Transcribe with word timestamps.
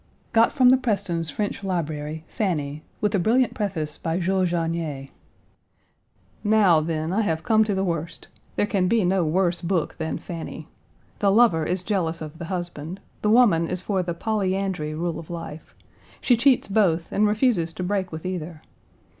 Got 0.33 0.51
from 0.51 0.69
the 0.69 0.77
Prestons' 0.77 1.29
French 1.29 1.63
library, 1.63 2.23
Fanny, 2.27 2.81
with 3.01 3.13
a 3.13 3.19
brilliant 3.19 3.53
preface 3.53 3.99
by 3.99 4.17
Jules 4.17 4.49
Janier. 4.49 5.09
Now, 6.43 6.79
then, 6.81 7.13
I 7.13 7.21
have 7.21 7.43
come 7.43 7.63
to 7.65 7.75
the 7.75 7.83
worst. 7.83 8.27
There 8.55 8.65
can 8.65 8.87
be 8.87 9.05
no 9.05 9.23
worse 9.23 9.61
book 9.61 9.93
than 9.99 10.17
Fanny. 10.17 10.67
The 11.19 11.31
lover 11.31 11.67
is 11.67 11.83
jealous 11.83 12.19
of 12.19 12.39
the 12.39 12.45
husband. 12.45 12.99
The 13.21 13.29
woman 13.29 13.67
is 13.67 13.81
for 13.81 14.01
the 14.01 14.15
polyandry 14.15 14.95
rule 14.95 15.19
of 15.19 15.29
life. 15.29 15.75
She 16.19 16.35
cheats 16.35 16.67
both 16.67 17.11
and 17.11 17.27
refuses 17.27 17.71
to 17.73 17.83
break 17.83 18.11
with 18.11 18.25
either. 18.25 18.63